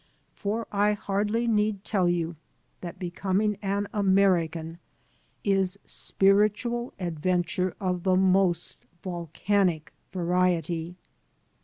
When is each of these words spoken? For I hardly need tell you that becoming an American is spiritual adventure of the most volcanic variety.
For 0.33 0.65
I 0.71 0.93
hardly 0.93 1.45
need 1.45 1.85
tell 1.85 2.09
you 2.09 2.35
that 2.81 2.97
becoming 2.97 3.57
an 3.61 3.87
American 3.93 4.79
is 5.43 5.77
spiritual 5.85 6.91
adventure 6.99 7.75
of 7.79 8.01
the 8.01 8.15
most 8.15 8.83
volcanic 9.03 9.93
variety. 10.11 10.95